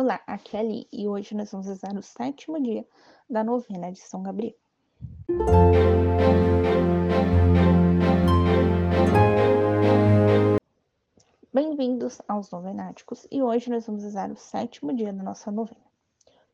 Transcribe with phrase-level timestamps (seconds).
[0.00, 2.86] Olá, aqui é Ali e hoje nós vamos rezar o sétimo dia
[3.28, 4.54] da novena de São Gabriel.
[11.52, 15.84] Bem-vindos aos Novenáticos e hoje nós vamos rezar o sétimo dia da nossa novena.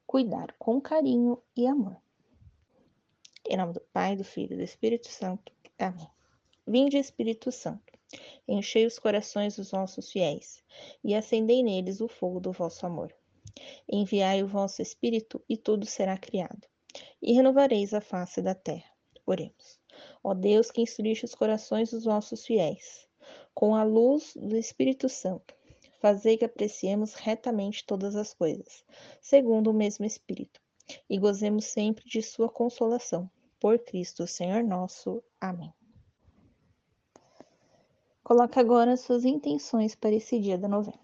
[0.07, 1.99] Cuidar com carinho e amor.
[3.47, 5.53] Em nome do Pai, do Filho e do Espírito Santo.
[5.79, 6.09] Amém.
[6.67, 7.93] Vinde, Espírito Santo,
[8.49, 10.65] enchei os corações dos vossos fiéis
[11.05, 13.15] e acendei neles o fogo do vosso amor.
[13.89, 16.67] Enviai o vosso Espírito e tudo será criado,
[17.23, 18.91] e renovareis a face da terra.
[19.27, 19.81] Oremos.
[20.23, 23.09] Ó Deus, que instruiste os corações dos vossos fiéis,
[23.55, 25.55] com a luz do Espírito Santo,
[26.01, 28.85] fazei que apreciemos retamente todas as coisas,
[29.21, 30.61] segundo o mesmo Espírito,
[31.09, 33.31] e gozemos sempre de Sua consolação.
[33.61, 35.23] Por Cristo, Senhor nosso.
[35.41, 35.73] Amém.
[38.23, 41.04] Coloque agora suas intenções para esse dia da novena.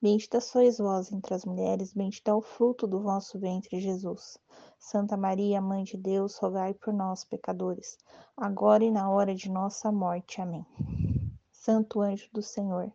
[0.00, 4.38] Bendita sois vós entre as mulheres, bendito é o fruto do vosso ventre, Jesus.
[4.78, 7.98] Santa Maria, Mãe de Deus, rogai por nós, pecadores,
[8.36, 10.40] agora e na hora de nossa morte.
[10.40, 10.64] Amém.
[11.50, 12.92] Santo anjo do Senhor,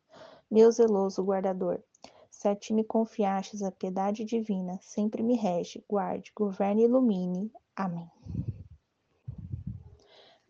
[0.49, 1.83] meu zeloso guardador,
[2.29, 7.51] se a ti me confiastes a piedade divina, sempre me rege, guarde, governe e ilumine.
[7.75, 8.09] Amém.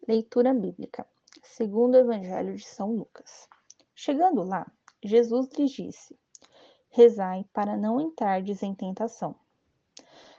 [0.07, 1.05] Leitura bíblica.
[1.43, 3.47] Segundo o Evangelho de São Lucas.
[3.95, 4.71] Chegando lá,
[5.03, 6.15] Jesus lhes disse:
[6.95, 9.33] Rezai para não entrardes em tentação.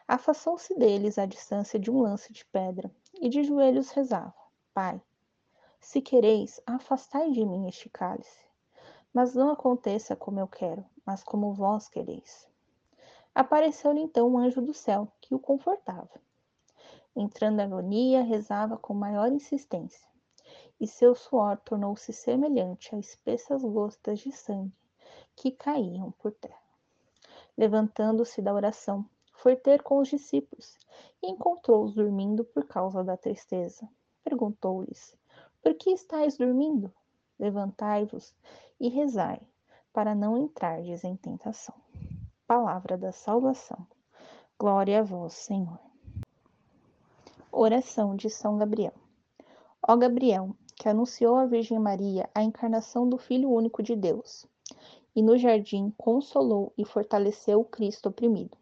[0.07, 4.33] Afastou-se deles à distância de um lance de pedra, e de joelhos rezava:
[4.73, 5.03] Pai,
[5.81, 8.47] se quereis, afastai de mim este cálice.
[9.13, 12.49] Mas não aconteça como eu quero, mas como vós quereis.
[13.35, 16.23] Apareceu-lhe então um anjo do céu, que o confortava.
[17.17, 20.07] Entrando em agonia, rezava com maior insistência,
[20.81, 24.73] e seu suor tornou-se semelhante a espessas gotas de sangue
[25.37, 26.63] que caíam por terra.
[27.57, 30.77] Levantando-se da oração, foi ter com os discípulos
[31.23, 33.89] e encontrou-os dormindo por causa da tristeza.
[34.25, 35.17] Perguntou-lhes:
[35.63, 36.93] Por que estáis dormindo?
[37.39, 38.35] Levantai-vos
[38.81, 39.41] e rezai,
[39.93, 41.75] para não entrardes em tentação.
[42.47, 43.87] Palavra da salvação.
[44.59, 45.79] Glória a vós, Senhor.
[47.53, 48.95] Oração de São Gabriel.
[49.87, 54.47] Ó Gabriel, que anunciou à Virgem Maria a encarnação do Filho único de Deus
[55.15, 58.57] e no jardim consolou e fortaleceu o Cristo oprimido.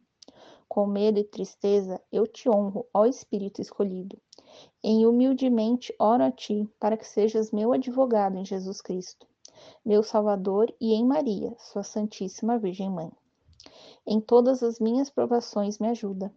[0.68, 4.18] Com medo e tristeza, eu te honro, ó Espírito escolhido.
[4.82, 9.26] Em humildemente oro a ti, para que sejas meu advogado em Jesus Cristo,
[9.84, 13.12] meu Salvador, e em Maria, sua Santíssima Virgem Mãe.
[14.06, 16.32] Em todas as minhas provações me ajuda,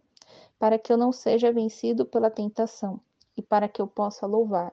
[0.58, 3.00] para que eu não seja vencido pela tentação,
[3.36, 4.72] e para que eu possa louvar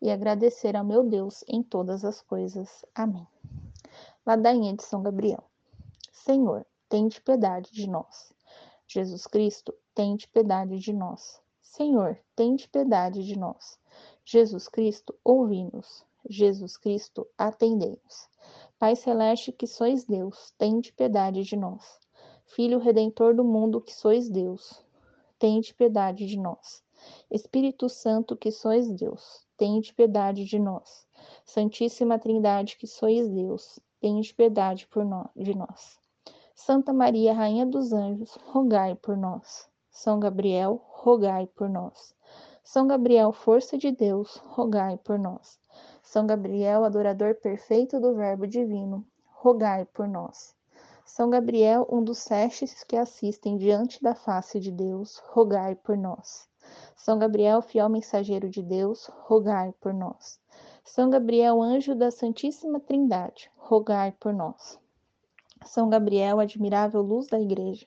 [0.00, 2.84] e agradecer ao meu Deus em todas as coisas.
[2.94, 3.26] Amém.
[4.26, 5.44] Ladainha de São Gabriel.
[6.10, 8.32] Senhor, tende piedade de nós.
[8.86, 11.40] Jesus Cristo, tende piedade de nós.
[11.60, 13.78] Senhor, tende piedade de nós.
[14.24, 16.06] Jesus Cristo, ouvi-nos.
[16.26, 18.28] Jesus Cristo, atendei-nos.
[18.78, 22.00] Pai celeste, que sois Deus, tende piedade de nós.
[22.46, 24.82] Filho redentor do mundo, que sois Deus,
[25.38, 26.82] tende piedade de nós.
[27.30, 31.06] Espírito Santo, que sois Deus, tende piedade de nós.
[31.44, 35.98] Santíssima Trindade, que sois Deus, tende piedade por nós, de nós.
[36.54, 39.66] Santa Maria, Rainha dos Anjos, rogai por nós.
[39.90, 42.14] São Gabriel, rogai por nós.
[42.62, 45.58] São Gabriel, força de Deus, rogai por nós.
[46.02, 49.02] São Gabriel, adorador perfeito do Verbo divino,
[49.36, 50.54] rogai por nós.
[51.06, 56.46] São Gabriel, um dos sete que assistem diante da face de Deus, rogai por nós.
[56.94, 60.38] São Gabriel, fiel mensageiro de Deus, rogai por nós.
[60.86, 64.78] São Gabriel, anjo da Santíssima Trindade, rogai por nós.
[65.64, 67.86] São Gabriel, admirável luz da Igreja,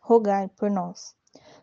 [0.00, 1.14] rogai por nós.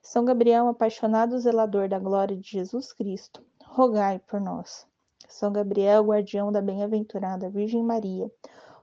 [0.01, 4.87] São Gabriel, apaixonado zelador da glória de Jesus Cristo, rogai por nós.
[5.27, 8.31] São Gabriel, guardião da bem-aventurada Virgem Maria,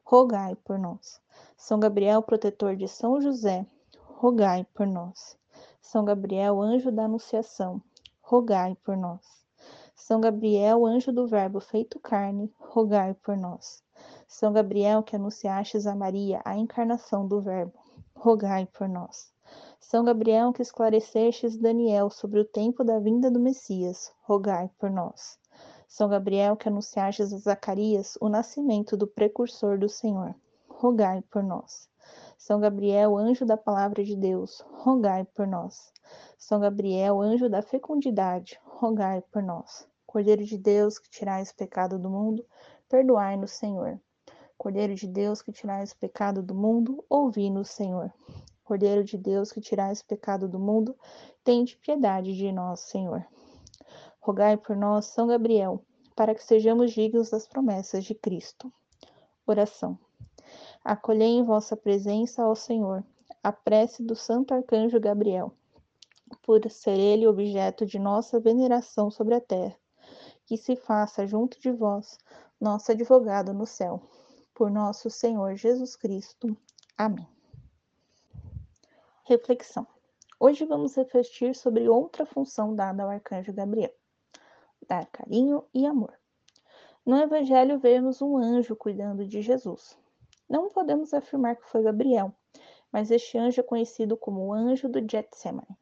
[0.05, 1.21] rogai por nós.
[1.57, 3.65] São Gabriel, protetor de São José,
[4.17, 5.39] rogai por nós.
[5.81, 7.81] São Gabriel, anjo da Anunciação,
[8.21, 9.42] rogai por nós.
[10.05, 13.85] São Gabriel, anjo do Verbo feito carne, rogai por nós.
[14.27, 17.79] São Gabriel, que anunciastes a Maria a encarnação do Verbo,
[18.17, 19.33] rogai por nós.
[19.79, 25.39] São Gabriel, que esclarecestes Daniel sobre o tempo da vinda do Messias, rogai por nós.
[25.87, 30.35] São Gabriel, que anunciastes a Zacarias o nascimento do precursor do Senhor,
[30.69, 31.89] rogai por nós.
[32.37, 35.93] São Gabriel, anjo da palavra de Deus, rogai por nós.
[36.37, 39.92] São Gabriel, anjo da fecundidade, rogai por nós.
[40.13, 42.45] Cordeiro de Deus, que tirais o pecado do mundo,
[42.87, 43.99] perdoai-nos, Senhor.
[44.59, 48.13] Cordeiro de Deus, que tirais o pecado do mundo, ouvi-nos, Senhor.
[48.63, 50.95] Cordeiro de Deus, que tirais o pecado do mundo,
[51.43, 53.27] tende piedade de nós, Senhor.
[54.21, 55.83] Rogai por nós, São Gabriel,
[56.15, 58.71] para que sejamos dignos das promessas de Cristo.
[59.47, 59.99] Oração.
[60.85, 63.03] Acolhei em vossa presença, ó Senhor,
[63.43, 65.55] a prece do Santo Arcanjo Gabriel,
[66.43, 69.75] por ser ele objeto de nossa veneração sobre a terra,
[70.53, 72.19] que se faça junto de vós,
[72.61, 74.03] nosso advogado no céu.
[74.53, 76.55] Por nosso Senhor Jesus Cristo.
[76.95, 77.27] Amém.
[79.25, 79.87] Reflexão.
[80.39, 83.95] Hoje vamos refletir sobre outra função dada ao arcanjo Gabriel:
[84.87, 86.13] dar carinho e amor.
[87.03, 89.97] No Evangelho vemos um anjo cuidando de Jesus.
[90.47, 92.31] Não podemos afirmar que foi Gabriel,
[92.93, 95.79] mas este anjo é conhecido como o anjo do Getsemane.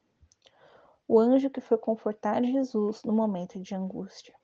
[1.09, 4.39] O anjo que foi confortar Jesus no momento de angústia.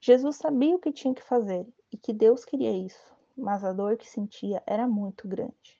[0.00, 3.96] Jesus sabia o que tinha que fazer e que Deus queria isso, mas a dor
[3.96, 5.78] que sentia era muito grande.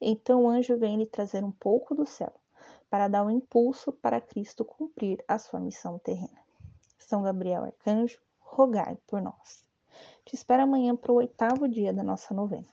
[0.00, 2.32] Então o anjo vem lhe trazer um pouco do céu,
[2.90, 6.38] para dar um impulso para Cristo cumprir a sua missão terrena.
[6.98, 9.64] São Gabriel Arcanjo, rogai por nós.
[10.24, 12.66] Te espero amanhã para o oitavo dia da nossa novena.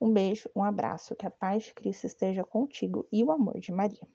[0.00, 3.72] Um beijo, um abraço, que a paz de Cristo esteja contigo e o amor de
[3.72, 4.06] Maria.